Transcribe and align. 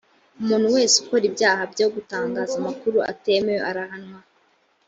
umuntu 0.41 0.67
wese 0.75 0.95
ukora 1.01 1.23
ibyaha 1.29 1.63
byo 1.73 1.87
gutangaza 1.93 2.53
amakuru 2.61 2.97
atemewe 3.11 3.61
arahanwa 3.69 4.19